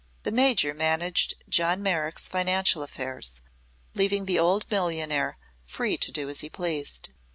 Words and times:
The 0.23 0.31
Major 0.31 0.73
managed 0.73 1.35
John 1.47 1.83
Merrick's 1.83 2.27
financial 2.27 2.81
affairs, 2.81 3.39
leaving 3.93 4.25
the 4.25 4.39
old 4.39 4.65
millionaire 4.71 5.37
free 5.63 5.95
to 5.97 6.11
do 6.11 6.27
as 6.27 6.41
he 6.41 6.49
pleased. 6.49 7.09